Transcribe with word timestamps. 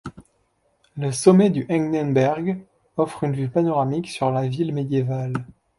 Le 0.97 1.11
sommet 1.11 1.51
du 1.51 1.67
Hegnenberg 1.69 2.57
offre 2.97 3.23
une 3.23 3.35
vue 3.35 3.49
panoramique 3.49 4.09
sur 4.09 4.31
la 4.31 4.47
ville 4.47 4.73
médiévale. 4.73 5.33